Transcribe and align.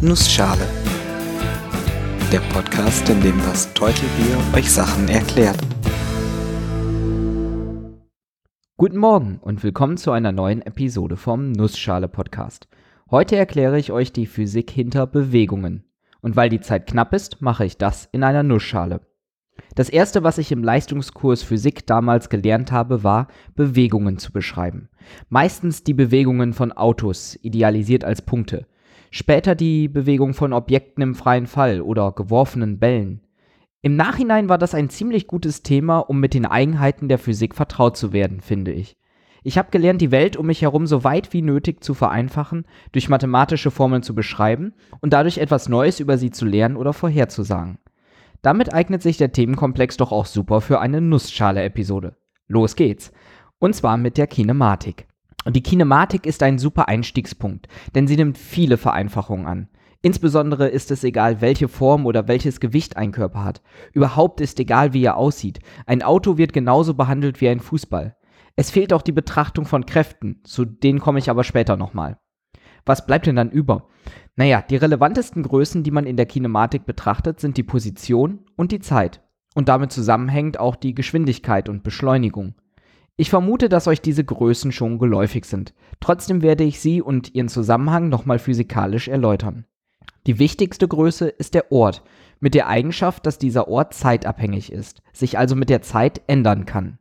Nussschale. 0.00 0.64
Der 2.30 2.38
Podcast, 2.52 3.08
in 3.08 3.20
dem 3.20 3.36
das 3.38 3.74
Teutelbier 3.74 4.38
euch 4.54 4.70
Sachen 4.70 5.08
erklärt. 5.08 5.58
Guten 8.76 8.96
Morgen 8.96 9.40
und 9.42 9.64
willkommen 9.64 9.96
zu 9.96 10.12
einer 10.12 10.30
neuen 10.30 10.62
Episode 10.62 11.16
vom 11.16 11.50
Nussschale 11.50 12.06
Podcast. 12.06 12.68
Heute 13.10 13.34
erkläre 13.34 13.76
ich 13.76 13.90
euch 13.90 14.12
die 14.12 14.26
Physik 14.26 14.70
hinter 14.70 15.08
Bewegungen. 15.08 15.82
Und 16.20 16.36
weil 16.36 16.48
die 16.48 16.60
Zeit 16.60 16.86
knapp 16.86 17.12
ist, 17.12 17.42
mache 17.42 17.64
ich 17.64 17.76
das 17.76 18.08
in 18.12 18.22
einer 18.22 18.44
Nussschale. 18.44 19.00
Das 19.74 19.88
erste, 19.88 20.22
was 20.22 20.38
ich 20.38 20.52
im 20.52 20.62
Leistungskurs 20.62 21.42
Physik 21.42 21.88
damals 21.88 22.28
gelernt 22.28 22.70
habe, 22.70 23.02
war, 23.02 23.26
Bewegungen 23.56 24.18
zu 24.18 24.30
beschreiben. 24.30 24.90
Meistens 25.28 25.82
die 25.82 25.94
Bewegungen 25.94 26.52
von 26.52 26.70
Autos, 26.70 27.36
idealisiert 27.42 28.04
als 28.04 28.22
Punkte. 28.22 28.68
Später 29.10 29.54
die 29.54 29.88
Bewegung 29.88 30.34
von 30.34 30.52
Objekten 30.52 31.02
im 31.02 31.14
freien 31.14 31.46
Fall 31.46 31.80
oder 31.80 32.12
geworfenen 32.12 32.78
Bällen. 32.78 33.22
Im 33.80 33.96
Nachhinein 33.96 34.48
war 34.48 34.58
das 34.58 34.74
ein 34.74 34.90
ziemlich 34.90 35.26
gutes 35.26 35.62
Thema, 35.62 35.98
um 35.98 36.20
mit 36.20 36.34
den 36.34 36.46
Eigenheiten 36.46 37.08
der 37.08 37.18
Physik 37.18 37.54
vertraut 37.54 37.96
zu 37.96 38.12
werden, 38.12 38.40
finde 38.40 38.72
ich. 38.72 38.96
Ich 39.44 39.56
habe 39.56 39.70
gelernt, 39.70 40.00
die 40.00 40.10
Welt 40.10 40.36
um 40.36 40.46
mich 40.46 40.62
herum 40.62 40.86
so 40.86 41.04
weit 41.04 41.32
wie 41.32 41.42
nötig 41.42 41.82
zu 41.82 41.94
vereinfachen, 41.94 42.66
durch 42.92 43.08
mathematische 43.08 43.70
Formeln 43.70 44.02
zu 44.02 44.14
beschreiben 44.14 44.74
und 45.00 45.12
dadurch 45.12 45.38
etwas 45.38 45.68
Neues 45.68 46.00
über 46.00 46.18
sie 46.18 46.30
zu 46.30 46.44
lernen 46.44 46.76
oder 46.76 46.92
vorherzusagen. 46.92 47.78
Damit 48.42 48.74
eignet 48.74 49.02
sich 49.02 49.16
der 49.16 49.32
Themenkomplex 49.32 49.96
doch 49.96 50.12
auch 50.12 50.26
super 50.26 50.60
für 50.60 50.80
eine 50.80 51.00
Nussschale-Episode. 51.00 52.16
Los 52.46 52.76
geht's. 52.76 53.12
Und 53.58 53.74
zwar 53.74 53.96
mit 53.96 54.18
der 54.18 54.26
Kinematik. 54.26 55.06
Und 55.44 55.56
die 55.56 55.62
Kinematik 55.62 56.26
ist 56.26 56.42
ein 56.42 56.58
super 56.58 56.88
Einstiegspunkt, 56.88 57.68
denn 57.94 58.06
sie 58.06 58.16
nimmt 58.16 58.38
viele 58.38 58.76
Vereinfachungen 58.76 59.46
an. 59.46 59.68
Insbesondere 60.00 60.68
ist 60.68 60.90
es 60.90 61.02
egal, 61.02 61.40
welche 61.40 61.66
Form 61.66 62.06
oder 62.06 62.28
welches 62.28 62.60
Gewicht 62.60 62.96
ein 62.96 63.10
Körper 63.10 63.42
hat. 63.42 63.62
Überhaupt 63.92 64.40
ist 64.40 64.60
egal, 64.60 64.92
wie 64.92 65.02
er 65.02 65.16
aussieht. 65.16 65.58
Ein 65.86 66.02
Auto 66.02 66.36
wird 66.36 66.52
genauso 66.52 66.94
behandelt 66.94 67.40
wie 67.40 67.48
ein 67.48 67.60
Fußball. 67.60 68.16
Es 68.54 68.70
fehlt 68.70 68.92
auch 68.92 69.02
die 69.02 69.12
Betrachtung 69.12 69.66
von 69.66 69.86
Kräften, 69.86 70.40
zu 70.44 70.64
denen 70.64 71.00
komme 71.00 71.18
ich 71.18 71.30
aber 71.30 71.44
später 71.44 71.76
nochmal. 71.76 72.18
Was 72.84 73.06
bleibt 73.06 73.26
denn 73.26 73.36
dann 73.36 73.50
über? 73.50 73.88
Naja, 74.36 74.62
die 74.62 74.76
relevantesten 74.76 75.42
Größen, 75.42 75.82
die 75.82 75.90
man 75.90 76.06
in 76.06 76.16
der 76.16 76.26
Kinematik 76.26 76.86
betrachtet, 76.86 77.40
sind 77.40 77.56
die 77.56 77.62
Position 77.62 78.44
und 78.56 78.72
die 78.72 78.80
Zeit. 78.80 79.20
Und 79.54 79.68
damit 79.68 79.90
zusammenhängt 79.90 80.60
auch 80.60 80.76
die 80.76 80.94
Geschwindigkeit 80.94 81.68
und 81.68 81.82
Beschleunigung. 81.82 82.54
Ich 83.20 83.30
vermute, 83.30 83.68
dass 83.68 83.88
euch 83.88 84.00
diese 84.00 84.22
Größen 84.22 84.70
schon 84.70 85.00
geläufig 85.00 85.44
sind. 85.44 85.74
Trotzdem 85.98 86.40
werde 86.40 86.62
ich 86.62 86.78
sie 86.78 87.02
und 87.02 87.34
ihren 87.34 87.48
Zusammenhang 87.48 88.08
nochmal 88.08 88.38
physikalisch 88.38 89.08
erläutern. 89.08 89.64
Die 90.28 90.38
wichtigste 90.38 90.86
Größe 90.86 91.28
ist 91.28 91.54
der 91.54 91.72
Ort, 91.72 92.04
mit 92.38 92.54
der 92.54 92.68
Eigenschaft, 92.68 93.26
dass 93.26 93.36
dieser 93.36 93.66
Ort 93.66 93.92
zeitabhängig 93.92 94.70
ist, 94.70 95.02
sich 95.12 95.36
also 95.36 95.56
mit 95.56 95.68
der 95.68 95.82
Zeit 95.82 96.22
ändern 96.28 96.64
kann. 96.64 97.00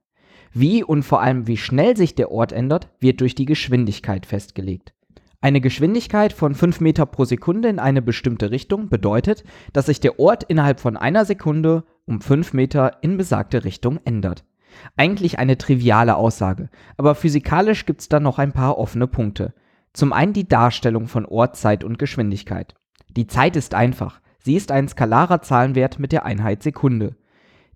Wie 0.52 0.84
und 0.84 1.04
vor 1.04 1.22
allem 1.22 1.46
wie 1.46 1.56
schnell 1.56 1.96
sich 1.96 2.16
der 2.16 2.32
Ort 2.32 2.52
ändert, 2.52 2.90
wird 3.00 3.22
durch 3.22 3.36
die 3.36 3.46
Geschwindigkeit 3.46 4.26
festgelegt. 4.26 4.96
Eine 5.40 5.62
Geschwindigkeit 5.62 6.34
von 6.34 6.56
5 6.56 6.80
Meter 6.80 7.06
pro 7.06 7.26
Sekunde 7.26 7.70
in 7.70 7.78
eine 7.78 8.02
bestimmte 8.02 8.50
Richtung 8.50 8.90
bedeutet, 8.90 9.44
dass 9.72 9.86
sich 9.86 10.00
der 10.00 10.18
Ort 10.18 10.46
innerhalb 10.46 10.80
von 10.80 10.98
einer 10.98 11.26
Sekunde 11.26 11.84
um 12.06 12.22
5 12.22 12.54
Meter 12.54 13.04
in 13.04 13.18
besagte 13.18 13.64
Richtung 13.64 14.00
ändert. 14.04 14.47
Eigentlich 14.96 15.40
eine 15.40 15.58
triviale 15.58 16.16
Aussage, 16.16 16.70
aber 16.98 17.16
physikalisch 17.16 17.86
gibt 17.86 18.02
es 18.02 18.10
da 18.10 18.20
noch 18.20 18.40
ein 18.40 18.52
paar 18.52 18.78
offene 18.78 19.08
Punkte. 19.08 19.54
Zum 19.94 20.14
einen 20.14 20.34
die 20.34 20.48
Darstellung 20.48 21.08
von 21.08 21.26
Ort, 21.26 21.56
Zeit 21.56 21.84
und 21.84 22.00
Geschwindigkeit. 22.00 22.76
Die 23.10 23.28
Zeit 23.28 23.56
ist 23.56 23.74
einfach. 23.74 24.22
Sie 24.40 24.56
ist 24.56 24.72
ein 24.72 24.88
skalarer 24.88 25.42
Zahlenwert 25.42 26.00
mit 26.00 26.12
der 26.12 26.26
Einheit 26.26 26.64
Sekunde. 26.64 27.16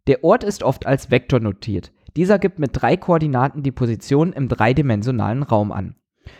Der 0.07 0.23
Ort 0.23 0.43
ist 0.43 0.63
oft 0.63 0.85
als 0.85 1.11
Vektor 1.11 1.39
notiert. 1.39 1.91
Dieser 2.15 2.39
gibt 2.39 2.59
mit 2.59 2.71
drei 2.73 2.97
Koordinaten 2.97 3.63
die 3.63 3.71
Position 3.71 4.33
im 4.33 4.47
dreidimensionalen 4.47 5.43
Raum 5.43 5.71
an. 5.71 5.95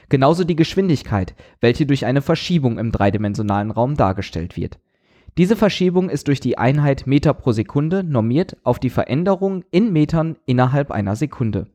Genauso 0.09 0.43
die 0.43 0.55
Geschwindigkeit, 0.55 1.35
welche 1.59 1.85
durch 1.85 2.05
eine 2.05 2.21
Verschiebung 2.21 2.77
im 2.77 2.91
dreidimensionalen 2.91 3.71
Raum 3.71 3.95
dargestellt 3.95 4.57
wird. 4.57 4.79
Diese 5.37 5.55
Verschiebung 5.55 6.09
ist 6.09 6.27
durch 6.27 6.41
die 6.41 6.57
Einheit 6.57 7.07
Meter 7.07 7.33
pro 7.33 7.53
Sekunde 7.53 8.03
normiert 8.03 8.57
auf 8.63 8.79
die 8.79 8.89
Veränderung 8.89 9.63
in 9.71 9.93
Metern 9.93 10.35
innerhalb 10.45 10.91
einer 10.91 11.15
Sekunde. 11.15 11.67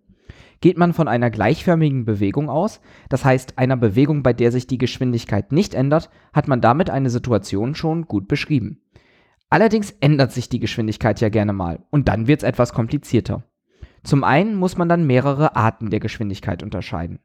Geht 0.60 0.76
man 0.76 0.92
von 0.92 1.08
einer 1.08 1.30
gleichförmigen 1.30 2.04
Bewegung 2.04 2.50
aus, 2.50 2.80
das 3.08 3.24
heißt 3.24 3.58
einer 3.58 3.76
Bewegung, 3.76 4.22
bei 4.22 4.32
der 4.32 4.52
sich 4.52 4.66
die 4.66 4.78
Geschwindigkeit 4.78 5.52
nicht 5.52 5.74
ändert, 5.74 6.10
hat 6.32 6.48
man 6.48 6.60
damit 6.60 6.90
eine 6.90 7.10
Situation 7.10 7.74
schon 7.74 8.06
gut 8.06 8.28
beschrieben. 8.28 8.80
Allerdings 9.48 9.92
ändert 10.00 10.32
sich 10.32 10.48
die 10.48 10.60
Geschwindigkeit 10.60 11.20
ja 11.20 11.28
gerne 11.28 11.52
mal 11.52 11.84
und 11.90 12.08
dann 12.08 12.26
wird 12.26 12.42
es 12.42 12.48
etwas 12.48 12.72
komplizierter. 12.72 13.44
Zum 14.02 14.22
einen 14.22 14.54
muss 14.56 14.76
man 14.76 14.88
dann 14.88 15.06
mehrere 15.06 15.56
Arten 15.56 15.90
der 15.90 16.00
Geschwindigkeit 16.00 16.62
unterscheiden. 16.62 17.20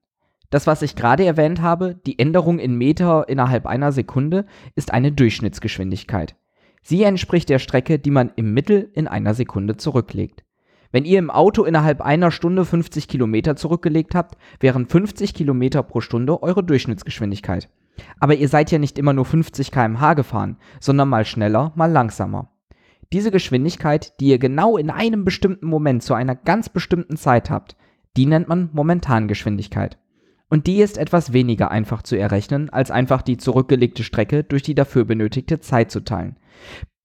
Das, 0.51 0.67
was 0.67 0.81
ich 0.81 0.95
gerade 0.95 1.25
erwähnt 1.25 1.61
habe, 1.61 1.95
die 2.05 2.19
Änderung 2.19 2.59
in 2.59 2.77
Meter 2.77 3.27
innerhalb 3.29 3.65
einer 3.65 3.91
Sekunde, 3.93 4.45
ist 4.75 4.93
eine 4.93 5.11
Durchschnittsgeschwindigkeit. 5.11 6.35
Sie 6.83 7.03
entspricht 7.03 7.47
der 7.47 7.59
Strecke, 7.59 7.99
die 7.99 8.11
man 8.11 8.31
im 8.35 8.53
Mittel 8.53 8.91
in 8.93 9.07
einer 9.07 9.33
Sekunde 9.33 9.77
zurücklegt. 9.77 10.43
Wenn 10.91 11.05
ihr 11.05 11.19
im 11.19 11.29
Auto 11.29 11.63
innerhalb 11.63 12.01
einer 12.01 12.31
Stunde 12.31 12.65
50 12.65 13.07
Kilometer 13.07 13.55
zurückgelegt 13.55 14.13
habt, 14.13 14.37
wären 14.59 14.87
50 14.87 15.33
Kilometer 15.33 15.83
pro 15.83 16.01
Stunde 16.01 16.43
eure 16.43 16.65
Durchschnittsgeschwindigkeit. 16.65 17.69
Aber 18.19 18.35
ihr 18.35 18.49
seid 18.49 18.71
ja 18.71 18.77
nicht 18.77 18.97
immer 18.99 19.13
nur 19.13 19.23
50 19.23 19.71
km/h 19.71 20.15
gefahren, 20.15 20.57
sondern 20.81 21.07
mal 21.07 21.23
schneller, 21.23 21.71
mal 21.75 21.89
langsamer. 21.89 22.51
Diese 23.13 23.31
Geschwindigkeit, 23.31 24.19
die 24.19 24.27
ihr 24.27 24.39
genau 24.39 24.75
in 24.75 24.89
einem 24.89 25.23
bestimmten 25.23 25.67
Moment 25.67 26.03
zu 26.03 26.13
einer 26.13 26.35
ganz 26.35 26.67
bestimmten 26.67 27.15
Zeit 27.15 27.49
habt, 27.49 27.77
die 28.17 28.25
nennt 28.25 28.49
man 28.49 28.69
Momentangeschwindigkeit. 28.73 29.97
Und 30.51 30.67
die 30.67 30.81
ist 30.81 30.97
etwas 30.97 31.31
weniger 31.31 31.71
einfach 31.71 32.01
zu 32.01 32.17
errechnen, 32.17 32.69
als 32.69 32.91
einfach 32.91 33.21
die 33.21 33.37
zurückgelegte 33.37 34.03
Strecke 34.03 34.43
durch 34.43 34.63
die 34.63 34.75
dafür 34.75 35.05
benötigte 35.05 35.61
Zeit 35.61 35.91
zu 35.91 36.01
teilen. 36.01 36.35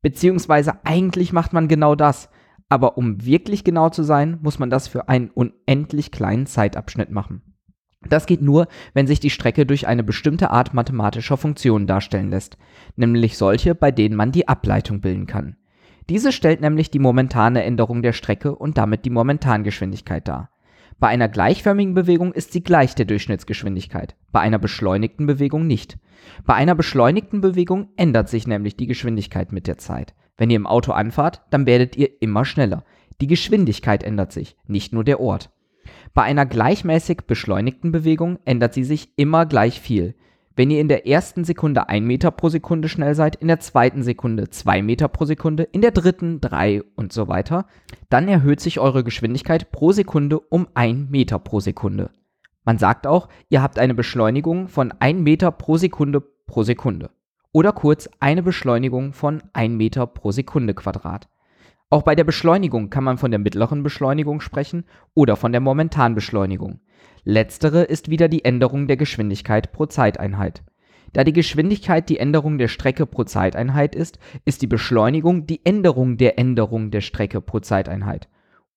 Beziehungsweise 0.03 0.85
eigentlich 0.85 1.33
macht 1.33 1.53
man 1.53 1.69
genau 1.69 1.95
das, 1.95 2.29
aber 2.69 2.99
um 2.99 3.25
wirklich 3.25 3.63
genau 3.63 3.89
zu 3.89 4.03
sein, 4.03 4.39
muss 4.43 4.59
man 4.59 4.69
das 4.69 4.89
für 4.89 5.09
einen 5.09 5.31
unendlich 5.31 6.11
kleinen 6.11 6.47
Zeitabschnitt 6.47 7.13
machen. 7.13 7.55
Das 8.09 8.27
geht 8.27 8.43
nur, 8.43 8.67
wenn 8.95 9.07
sich 9.07 9.21
die 9.21 9.31
Strecke 9.31 9.65
durch 9.65 9.87
eine 9.87 10.03
bestimmte 10.03 10.51
Art 10.51 10.75
mathematischer 10.75 11.37
Funktionen 11.37 11.87
darstellen 11.87 12.31
lässt, 12.31 12.59
nämlich 12.97 13.39
solche, 13.39 13.77
bei 13.77 13.93
denen 13.93 14.17
man 14.17 14.33
die 14.33 14.49
Ableitung 14.49 15.01
bilden 15.01 15.27
kann. 15.27 15.55
Diese 16.09 16.33
stellt 16.33 16.61
nämlich 16.61 16.91
die 16.91 16.99
momentane 16.99 17.63
Änderung 17.63 18.03
der 18.03 18.13
Strecke 18.13 18.57
und 18.57 18.77
damit 18.77 19.05
die 19.05 19.11
Momentangeschwindigkeit 19.11 20.27
dar. 20.27 20.51
Bei 20.99 21.09
einer 21.09 21.29
gleichförmigen 21.29 21.93
Bewegung 21.93 22.33
ist 22.33 22.53
sie 22.53 22.63
gleich 22.63 22.95
der 22.95 23.05
Durchschnittsgeschwindigkeit, 23.05 24.17
bei 24.33 24.41
einer 24.41 24.59
beschleunigten 24.59 25.27
Bewegung 25.27 25.67
nicht. 25.67 25.99
Bei 26.47 26.55
einer 26.55 26.75
beschleunigten 26.75 27.43
Bewegung 27.43 27.89
ändert 27.97 28.31
sich 28.31 28.47
nämlich 28.47 28.77
die 28.77 28.87
Geschwindigkeit 28.87 29.53
mit 29.53 29.67
der 29.67 29.77
Zeit. 29.77 30.15
Wenn 30.39 30.49
ihr 30.49 30.57
im 30.57 30.67
Auto 30.67 30.93
anfahrt, 30.93 31.43
dann 31.51 31.67
werdet 31.67 31.97
ihr 31.97 32.23
immer 32.23 32.47
schneller. 32.47 32.85
Die 33.21 33.27
Geschwindigkeit 33.27 34.03
ändert 34.03 34.33
sich, 34.33 34.57
nicht 34.67 34.95
nur 34.95 35.05
der 35.05 35.21
Ort. 35.21 35.51
Bei 36.15 36.23
einer 36.23 36.47
gleichmäßig 36.47 37.23
beschleunigten 37.27 37.93
Bewegung 37.93 38.39
ändert 38.47 38.73
sie 38.73 38.85
sich 38.85 39.11
immer 39.17 39.45
gleich 39.45 39.81
viel. 39.81 40.15
Wenn 40.59 40.71
ihr 40.71 40.81
in 40.81 40.89
der 40.89 41.07
ersten 41.07 41.45
Sekunde 41.45 41.91
1 41.91 42.07
Meter 42.07 42.31
pro 42.31 42.49
Sekunde 42.49 42.89
schnell 42.89 43.15
seid, 43.15 43.37
in 43.37 43.49
der 43.49 43.61
zweiten 43.61 44.03
Sekunde 44.03 44.49
2 44.49 44.81
Meter 44.81 45.07
pro 45.07 45.27
Sekunde, 45.27 45.65
in 45.65 45.83
der 45.83 45.91
dritten 45.91 46.41
3 46.41 46.83
und 46.95 47.13
so 47.13 47.29
weiter, 47.29 47.67
dann 48.09 48.27
erhöht 48.27 48.61
sich 48.61 48.81
eure 48.81 49.05
Geschwindigkeit 49.05 49.71
pro 49.71 49.93
Sekunde 49.93 50.41
um 50.41 50.67
1 50.73 51.11
Meter 51.11 51.39
pro 51.39 51.61
Sekunde. 51.61 52.09
Man 52.65 52.79
sagt 52.79 53.07
auch, 53.07 53.29
ihr 53.51 53.63
habt 53.63 53.79
eine 53.79 53.93
Beschleunigung 53.93 54.69
von 54.69 54.95
1 54.99 55.21
Meter 55.21 55.51
pro 55.51 55.77
Sekunde 55.77 56.23
pro 56.23 56.63
Sekunde. 56.63 57.11
Oder 57.53 57.73
kurz 57.73 58.09
eine 58.21 58.43
Beschleunigung 58.43 59.13
von 59.13 59.43
1 59.53 59.77
Meter 59.77 60.07
pro 60.07 60.33
Sekunde 60.33 60.73
Quadrat. 60.73 61.29
Auch 61.91 62.03
bei 62.03 62.15
der 62.15 62.25
Beschleunigung 62.25 62.89
kann 62.89 63.05
man 63.05 63.19
von 63.19 63.31
der 63.31 63.39
mittleren 63.39 63.83
Beschleunigung 63.83 64.41
sprechen 64.41 64.87
oder 65.13 65.37
von 65.37 65.53
der 65.53 65.61
Momentanbeschleunigung. 65.61 66.81
Letztere 67.25 67.83
ist 67.83 68.09
wieder 68.09 68.29
die 68.29 68.45
Änderung 68.45 68.87
der 68.87 68.97
Geschwindigkeit 68.97 69.73
pro 69.73 69.87
Zeiteinheit. 69.87 70.63
Da 71.13 71.25
die 71.25 71.33
Geschwindigkeit 71.33 72.09
die 72.09 72.19
Änderung 72.19 72.59
der 72.59 72.69
Strecke 72.69 73.07
pro 73.07 73.25
Zeiteinheit 73.25 73.95
ist, 73.95 74.19
ist 74.45 74.63
die 74.63 74.67
Beschleunigung 74.67 75.47
die 75.47 75.65
Änderung 75.65 76.19
der 76.19 76.39
Änderung 76.39 76.91
der 76.91 77.01
Strecke 77.01 77.41
pro 77.41 77.61
Zeiteinheit. 77.61 78.29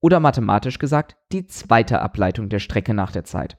Oder 0.01 0.19
mathematisch 0.19 0.79
gesagt, 0.79 1.17
die 1.31 1.47
zweite 1.47 2.01
Ableitung 2.01 2.49
der 2.49 2.59
Strecke 2.59 2.93
nach 2.93 3.11
der 3.11 3.25
Zeit. 3.25 3.57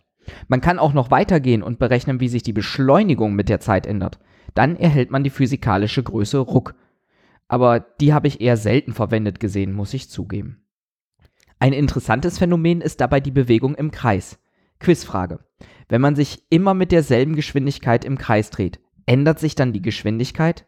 Man 0.48 0.60
kann 0.60 0.78
auch 0.78 0.92
noch 0.92 1.10
weitergehen 1.10 1.62
und 1.62 1.78
berechnen, 1.78 2.20
wie 2.20 2.28
sich 2.28 2.42
die 2.42 2.52
Beschleunigung 2.52 3.34
mit 3.34 3.48
der 3.48 3.60
Zeit 3.60 3.86
ändert. 3.86 4.18
Dann 4.54 4.76
erhält 4.76 5.10
man 5.10 5.24
die 5.24 5.30
physikalische 5.30 6.02
Größe 6.02 6.38
Ruck. 6.38 6.74
Aber 7.48 7.80
die 7.80 8.14
habe 8.14 8.28
ich 8.28 8.40
eher 8.40 8.56
selten 8.56 8.92
verwendet 8.92 9.40
gesehen, 9.40 9.72
muss 9.72 9.94
ich 9.94 10.08
zugeben. 10.08 10.64
Ein 11.58 11.72
interessantes 11.72 12.38
Phänomen 12.38 12.80
ist 12.80 13.00
dabei 13.00 13.20
die 13.20 13.30
Bewegung 13.30 13.74
im 13.74 13.90
Kreis. 13.90 14.38
Quizfrage. 14.80 15.38
Wenn 15.88 16.00
man 16.00 16.16
sich 16.16 16.42
immer 16.50 16.74
mit 16.74 16.92
derselben 16.92 17.36
Geschwindigkeit 17.36 18.04
im 18.04 18.18
Kreis 18.18 18.50
dreht, 18.50 18.80
Ändert 19.10 19.40
sich 19.40 19.56
dann 19.56 19.72
die 19.72 19.82
Geschwindigkeit? 19.82 20.66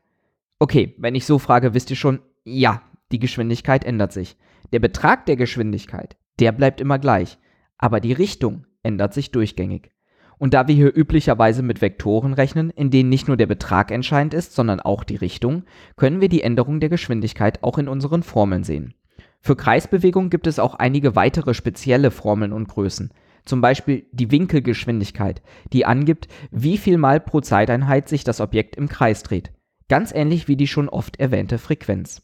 Okay, 0.59 0.97
wenn 0.99 1.15
ich 1.15 1.27
so 1.27 1.39
frage, 1.39 1.75
wisst 1.75 1.91
ihr 1.91 1.97
schon, 1.97 2.19
ja, 2.43 2.83
die 3.13 3.21
Geschwindigkeit 3.21 3.85
ändert 3.85 4.13
sich. 4.13 4.37
Der 4.73 4.81
Betrag 4.81 5.27
der 5.27 5.37
Geschwindigkeit, 5.37 6.17
der 6.41 6.51
bleibt 6.51 6.81
immer 6.81 6.99
gleich, 6.99 7.39
aber 7.79 8.01
die 8.01 8.13
Richtung 8.13 8.67
ändert 8.83 9.15
sich 9.15 9.31
durchgängig. 9.31 9.93
Und 10.39 10.55
da 10.55 10.67
wir 10.67 10.75
hier 10.75 10.93
üblicherweise 10.93 11.63
mit 11.63 11.81
Vektoren 11.81 12.35
rechnen, 12.35 12.71
in 12.71 12.91
denen 12.91 13.11
nicht 13.11 13.29
nur 13.29 13.37
der 13.37 13.47
Betrag 13.47 13.93
entscheidend 13.93 14.35
ist, 14.35 14.57
sondern 14.57 14.81
auch 14.81 15.05
die 15.05 15.15
Richtung, 15.15 15.63
können 15.95 16.21
wir 16.21 16.29
die 16.29 16.43
Änderung 16.43 16.81
der 16.81 16.89
Geschwindigkeit 16.89 17.63
auch 17.63 17.79
in 17.79 17.87
unseren 17.87 18.25
Formeln 18.25 18.65
sehen. 18.65 18.95
Für 19.41 19.55
Kreisbewegung 19.55 20.31
gibt 20.31 20.49
es 20.49 20.59
auch 20.59 20.75
einige 20.75 21.15
weitere 21.15 21.55
spezielle 21.55 22.11
Formeln 22.11 22.53
und 22.53 22.67
Größen. 22.67 23.13
Zum 23.45 23.61
Beispiel 23.61 24.07
die 24.13 24.31
Winkelgeschwindigkeit, 24.31 25.43
die 25.73 25.85
angibt, 25.85 26.29
wie 26.51 26.79
viel 26.79 26.99
Mal 26.99 27.21
pro 27.21 27.41
Zeiteinheit 27.41 28.09
sich 28.09 28.25
das 28.25 28.41
Objekt 28.41 28.77
im 28.77 28.89
Kreis 28.89 29.23
dreht. 29.23 29.53
Ganz 29.89 30.13
ähnlich 30.15 30.49
wie 30.49 30.57
die 30.57 30.69
schon 30.69 30.89
oft 30.89 31.19
erwähnte 31.19 31.59
Frequenz. 31.59 32.23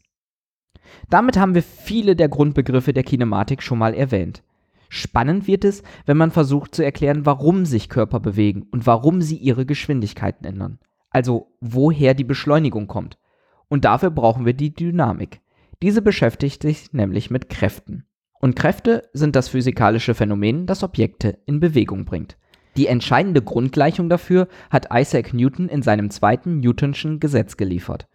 Damit 1.09 1.37
haben 1.37 1.55
wir 1.55 1.63
viele 1.63 2.15
der 2.15 2.29
Grundbegriffe 2.29 2.93
der 2.93 3.03
Kinematik 3.03 3.61
schon 3.61 3.77
mal 3.77 3.93
erwähnt. 3.93 4.43
Spannend 4.89 5.45
wird 5.45 5.65
es, 5.65 5.83
wenn 6.05 6.17
man 6.17 6.31
versucht 6.31 6.73
zu 6.73 6.83
erklären, 6.83 7.25
warum 7.25 7.65
sich 7.65 7.89
Körper 7.89 8.19
bewegen 8.19 8.65
und 8.71 8.87
warum 8.87 9.21
sie 9.21 9.37
ihre 9.37 9.65
Geschwindigkeiten 9.65 10.45
ändern. 10.45 10.79
Also 11.11 11.55
woher 11.61 12.15
die 12.15 12.23
Beschleunigung 12.23 12.87
kommt. 12.87 13.19
Und 13.67 13.85
dafür 13.85 14.09
brauchen 14.09 14.45
wir 14.45 14.53
die 14.53 14.73
Dynamik. 14.73 15.41
Diese 15.83 16.01
beschäftigt 16.01 16.63
sich 16.63 16.91
nämlich 16.91 17.29
mit 17.29 17.49
Kräften. 17.49 18.05
Und 18.39 18.55
Kräfte 18.55 19.09
sind 19.13 19.35
das 19.35 19.49
physikalische 19.49 20.15
Phänomen, 20.15 20.65
das 20.65 20.83
Objekte 20.83 21.39
in 21.45 21.59
Bewegung 21.59 22.05
bringt. 22.05 22.37
Die 22.77 22.87
entscheidende 22.87 23.41
Grundgleichung 23.41 24.09
dafür 24.09 24.47
hat 24.69 24.87
Isaac 24.93 25.33
Newton 25.33 25.67
in 25.67 25.81
seinem 25.81 26.09
zweiten 26.09 26.59
Newtonschen 26.59 27.19
Gesetz 27.19 27.57
geliefert. 27.57 28.07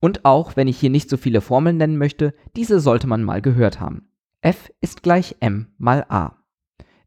Und 0.00 0.24
auch 0.24 0.56
wenn 0.56 0.68
ich 0.68 0.78
hier 0.78 0.90
nicht 0.90 1.08
so 1.08 1.16
viele 1.16 1.40
Formeln 1.40 1.76
nennen 1.76 1.96
möchte, 1.96 2.34
diese 2.56 2.80
sollte 2.80 3.06
man 3.06 3.22
mal 3.22 3.40
gehört 3.40 3.80
haben. 3.80 4.08
F 4.42 4.70
ist 4.80 5.02
gleich 5.02 5.36
m 5.40 5.68
mal 5.78 6.04
a. 6.08 6.36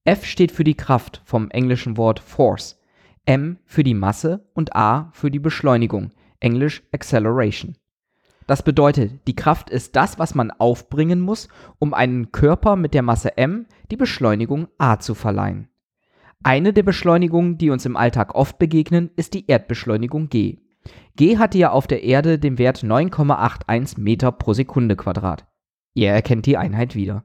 F 0.05 0.25
steht 0.25 0.51
für 0.51 0.63
die 0.63 0.75
Kraft 0.75 1.21
vom 1.25 1.49
englischen 1.49 1.97
Wort 1.97 2.19
Force, 2.19 2.79
m 3.25 3.57
für 3.65 3.83
die 3.83 3.93
Masse 3.93 4.49
und 4.53 4.75
a 4.75 5.09
für 5.13 5.31
die 5.31 5.39
Beschleunigung, 5.39 6.11
englisch 6.39 6.83
Acceleration. 6.91 7.75
Das 8.47 8.63
bedeutet, 8.63 9.27
die 9.27 9.35
Kraft 9.35 9.69
ist 9.69 9.95
das, 9.95 10.19
was 10.19 10.35
man 10.35 10.51
aufbringen 10.51 11.21
muss, 11.21 11.47
um 11.79 11.93
einen 11.93 12.31
Körper 12.31 12.75
mit 12.75 12.93
der 12.93 13.01
Masse 13.01 13.37
m 13.37 13.65
die 13.91 13.97
Beschleunigung 13.97 14.67
a 14.77 14.99
zu 14.99 15.15
verleihen. 15.15 15.69
Eine 16.43 16.73
der 16.73 16.83
Beschleunigungen, 16.83 17.57
die 17.57 17.69
uns 17.69 17.85
im 17.85 17.95
Alltag 17.95 18.35
oft 18.35 18.59
begegnen, 18.59 19.11
ist 19.15 19.33
die 19.33 19.47
Erdbeschleunigung 19.47 20.27
g. 20.27 20.59
g 21.15 21.37
hatte 21.37 21.57
ja 21.57 21.71
auf 21.71 21.87
der 21.87 22.03
Erde 22.03 22.37
den 22.37 22.57
Wert 22.57 22.79
9,81 22.79 23.99
Meter 23.99 24.31
pro 24.33 24.53
Sekunde 24.53 24.97
Quadrat. 24.97 25.45
Ihr 25.93 26.09
erkennt 26.09 26.45
die 26.45 26.57
Einheit 26.57 26.95
wieder. 26.95 27.23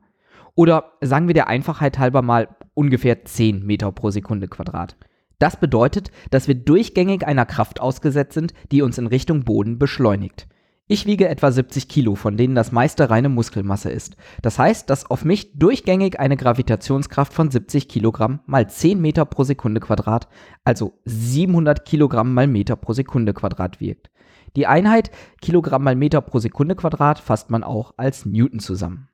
Oder 0.55 0.93
sagen 1.00 1.26
wir 1.26 1.35
der 1.35 1.49
Einfachheit 1.49 1.99
halber 1.99 2.23
mal 2.23 2.49
ungefähr 2.75 3.25
10 3.25 3.67
Meter 3.67 3.91
pro 3.91 4.11
Sekunde 4.11 4.47
Quadrat. 4.47 4.97
Das 5.38 5.59
bedeutet, 5.59 6.11
dass 6.31 6.49
wir 6.49 6.55
durchgängig 6.55 7.26
einer 7.26 7.47
Kraft 7.47 7.81
ausgesetzt 7.81 8.35
sind, 8.35 8.55
die 8.71 8.82
uns 8.82 8.99
in 8.99 9.06
Richtung 9.06 9.44
Boden 9.44 9.79
beschleunigt. 9.79 10.49
Ich 10.90 11.05
wiege 11.05 11.29
etwa 11.29 11.52
70 11.52 11.87
Kilo, 11.87 12.14
von 12.14 12.38
denen 12.38 12.55
das 12.55 12.73
meiste 12.73 13.11
reine 13.11 13.29
Muskelmasse 13.29 13.90
ist. 13.90 14.17
Das 14.40 14.58
heißt, 14.58 14.88
dass 14.88 15.05
auf 15.05 15.23
mich 15.23 15.58
durchgängig 15.58 16.19
eine 16.19 16.38
Gravitationskraft 16.38 17.35
von 17.35 17.50
70 17.50 17.90
Kilogramm 17.90 18.40
mal 18.46 18.70
10 18.70 18.99
Meter 18.99 19.26
pro 19.26 19.44
Sekunde 19.44 19.81
Quadrat, 19.81 20.29
also 20.64 20.99
700 21.05 21.85
Kilogramm 21.85 22.32
mal 22.32 22.46
Meter 22.46 22.75
pro 22.76 22.94
Sekunde 22.94 23.35
Quadrat 23.35 23.82
wirkt. 23.82 24.11
Die 24.56 24.67
Einheit 24.67 25.11
Kilogramm 25.43 25.85
mal 25.85 25.94
Meter 25.94 26.23
pro 26.23 26.38
Sekunde 26.38 26.75
Quadrat 26.75 27.19
fasst 27.19 27.50
man 27.50 27.64
auch 27.64 27.93
als 27.99 28.25
Newton 28.25 28.58
zusammen. 28.58 29.11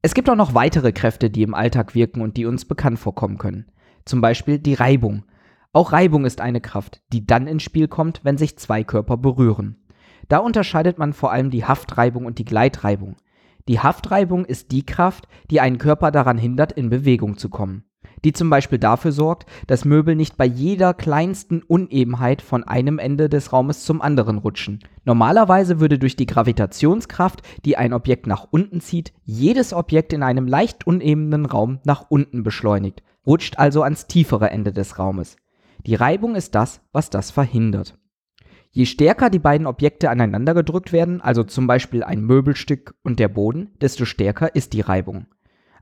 Es 0.00 0.14
gibt 0.14 0.30
auch 0.30 0.36
noch 0.36 0.54
weitere 0.54 0.92
Kräfte, 0.92 1.28
die 1.28 1.42
im 1.42 1.54
Alltag 1.54 1.96
wirken 1.96 2.20
und 2.20 2.36
die 2.36 2.46
uns 2.46 2.64
bekannt 2.66 3.00
vorkommen 3.00 3.38
können. 3.38 3.72
Zum 4.04 4.20
Beispiel 4.20 4.60
die 4.60 4.74
Reibung. 4.74 5.24
Auch 5.72 5.90
Reibung 5.90 6.24
ist 6.24 6.40
eine 6.40 6.60
Kraft, 6.60 7.02
die 7.12 7.26
dann 7.26 7.48
ins 7.48 7.64
Spiel 7.64 7.88
kommt, 7.88 8.20
wenn 8.22 8.38
sich 8.38 8.56
zwei 8.58 8.84
Körper 8.84 9.16
berühren. 9.16 9.77
Da 10.28 10.38
unterscheidet 10.38 10.98
man 10.98 11.12
vor 11.12 11.32
allem 11.32 11.50
die 11.50 11.64
Haftreibung 11.64 12.26
und 12.26 12.38
die 12.38 12.44
Gleitreibung. 12.44 13.16
Die 13.68 13.80
Haftreibung 13.80 14.44
ist 14.44 14.72
die 14.72 14.84
Kraft, 14.84 15.28
die 15.50 15.60
einen 15.60 15.78
Körper 15.78 16.10
daran 16.10 16.38
hindert, 16.38 16.72
in 16.72 16.88
Bewegung 16.88 17.36
zu 17.36 17.50
kommen. 17.50 17.84
Die 18.24 18.32
zum 18.32 18.50
Beispiel 18.50 18.78
dafür 18.78 19.12
sorgt, 19.12 19.46
dass 19.66 19.84
Möbel 19.84 20.16
nicht 20.16 20.36
bei 20.36 20.44
jeder 20.44 20.94
kleinsten 20.94 21.62
Unebenheit 21.62 22.42
von 22.42 22.64
einem 22.64 22.98
Ende 22.98 23.28
des 23.28 23.52
Raumes 23.52 23.84
zum 23.84 24.02
anderen 24.02 24.38
rutschen. 24.38 24.80
Normalerweise 25.04 25.80
würde 25.80 25.98
durch 25.98 26.16
die 26.16 26.26
Gravitationskraft, 26.26 27.42
die 27.64 27.76
ein 27.76 27.92
Objekt 27.92 28.26
nach 28.26 28.48
unten 28.50 28.80
zieht, 28.80 29.12
jedes 29.24 29.72
Objekt 29.72 30.12
in 30.12 30.22
einem 30.22 30.46
leicht 30.46 30.86
unebenen 30.86 31.46
Raum 31.46 31.80
nach 31.84 32.06
unten 32.08 32.42
beschleunigt, 32.42 33.02
rutscht 33.26 33.58
also 33.58 33.82
ans 33.82 34.06
tiefere 34.06 34.50
Ende 34.50 34.72
des 34.72 34.98
Raumes. 34.98 35.36
Die 35.86 35.94
Reibung 35.94 36.34
ist 36.34 36.54
das, 36.54 36.80
was 36.92 37.10
das 37.10 37.30
verhindert. 37.30 37.96
Je 38.70 38.84
stärker 38.84 39.30
die 39.30 39.38
beiden 39.38 39.66
Objekte 39.66 40.10
aneinander 40.10 40.54
gedrückt 40.54 40.92
werden, 40.92 41.20
also 41.20 41.42
zum 41.42 41.66
Beispiel 41.66 42.02
ein 42.02 42.20
Möbelstück 42.20 42.94
und 43.02 43.18
der 43.18 43.28
Boden, 43.28 43.70
desto 43.80 44.04
stärker 44.04 44.54
ist 44.54 44.72
die 44.72 44.82
Reibung. 44.82 45.26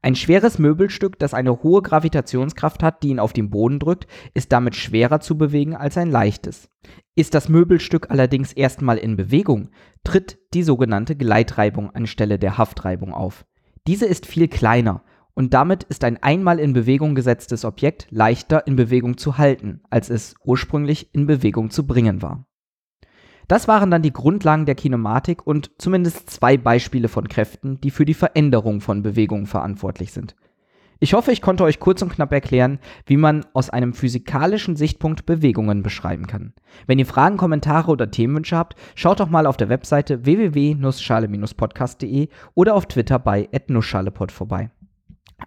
Ein 0.03 0.15
schweres 0.15 0.61
Möbelstück, 0.61 1.19
das 1.19 1.35
eine 1.35 1.65
hohe 1.65 1.83
Gravitationskraft 1.83 2.83
hat, 2.85 3.03
die 3.03 3.09
ihn 3.09 3.19
auf 3.19 3.33
den 3.33 3.51
Boden 3.51 3.81
drückt, 3.81 4.07
ist 4.35 4.53
damit 4.53 4.77
schwerer 4.77 5.19
zu 5.21 5.37
bewegen 5.37 5.75
als 5.75 5.99
ein 5.99 6.11
leichtes. 6.11 6.69
Ist 7.17 7.35
das 7.35 7.49
Möbelstück 7.49 8.11
allerdings 8.11 8.53
erstmal 8.53 8.99
in 8.99 9.17
Bewegung, 9.17 9.71
tritt 10.05 10.39
die 10.55 10.63
sogenannte 10.63 11.17
Gleitreibung 11.17 11.91
anstelle 11.91 12.39
der 12.39 12.57
Haftreibung 12.57 13.13
auf. 13.13 13.47
Diese 13.89 14.07
ist 14.07 14.27
viel 14.27 14.47
kleiner 14.47 15.03
und 15.35 15.55
damit 15.55 15.83
ist 15.85 16.05
ein 16.05 16.23
einmal 16.23 16.61
in 16.61 16.73
Bewegung 16.73 17.15
gesetztes 17.15 17.65
Objekt 17.65 18.07
leichter 18.11 18.67
in 18.67 18.77
Bewegung 18.77 19.19
zu 19.19 19.39
halten, 19.39 19.81
als 19.91 20.09
es 20.09 20.35
ursprünglich 20.45 21.15
in 21.15 21.27
Bewegung 21.27 21.71
zu 21.71 21.87
bringen 21.87 22.23
war. 22.23 22.47
Das 23.49 23.69
waren 23.69 23.91
dann 23.91 24.03
die 24.03 24.13
Grundlagen 24.13 24.67
der 24.67 24.75
Kinematik 24.75 25.47
und 25.47 25.71
zumindest 25.79 26.29
zwei 26.31 26.57
Beispiele 26.57 27.09
von 27.09 27.29
Kräften, 27.29 27.81
die 27.81 27.91
für 27.91 28.05
die 28.05 28.15
Veränderung 28.15 28.81
von 28.81 29.03
Bewegungen 29.03 29.47
verantwortlich 29.47 30.13
sind. 30.13 30.35
Ich 30.99 31.13
hoffe, 31.13 31.31
ich 31.31 31.43
konnte 31.43 31.65
euch 31.65 31.79
kurz 31.79 32.01
und 32.01 32.09
knapp 32.09 32.33
erklären, 32.33 32.79
wie 33.05 33.19
man 33.19 33.45
aus 33.53 33.69
einem 33.69 33.93
physikalischen 33.93 34.77
Sichtpunkt 34.77 35.27
Bewegungen 35.27 35.83
beschreiben 35.83 36.27
kann. 36.27 36.55
Wenn 36.87 36.99
ihr 36.99 37.05
Fragen, 37.05 37.37
Kommentare 37.37 37.91
oder 37.91 38.11
Themenwünsche 38.11 38.57
habt, 38.57 38.77
schaut 38.95 39.21
doch 39.21 39.29
mal 39.29 39.45
auf 39.47 39.59
der 39.59 39.69
Webseite 39.69 40.25
www.nussschale-podcast.de 40.25 42.29
oder 42.55 42.75
auf 42.75 42.87
Twitter 42.87 43.19
bei 43.19 43.47
@nussschalepod 43.69 44.33
vorbei. 44.33 44.71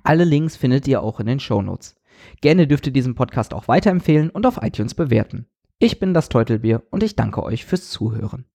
Alle 0.04 0.24
Links 0.24 0.56
findet 0.56 0.88
ihr 0.88 1.02
auch 1.02 1.20
in 1.20 1.26
den 1.26 1.40
Shownotes. 1.40 1.96
Gerne 2.42 2.68
dürft 2.68 2.86
ihr 2.86 2.94
diesen 2.94 3.16
Podcast 3.16 3.56
auch 3.56 3.68
weiterempfehlen 3.68 4.30
und 4.30 4.46
auf 4.46 4.60
iTunes 4.62 4.94
bewerten. 4.94 5.48
Ich 5.82 5.98
bin 5.98 6.14
das 6.14 6.28
Teutelbier 6.28 6.84
und 6.92 7.04
ich 7.04 7.16
danke 7.16 7.42
euch 7.42 7.64
fürs 7.64 7.90
Zuhören. 7.90 8.46